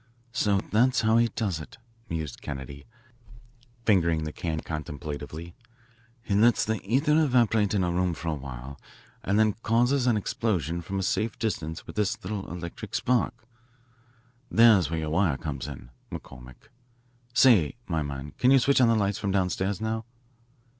[0.31, 1.77] "So, that's how he does it,"
[2.09, 2.87] mused Kennedy,
[3.85, 5.53] fingering the can contemplatively.
[6.23, 8.81] "He lets the ether evaporate in a room for a while
[9.21, 13.45] and then causes an explosion from a safe distance with this little electric spark.
[14.49, 16.69] There's where your wire comes in, McCormick.
[17.35, 20.05] Say, my man, you can switch on the lights from downstairs, now."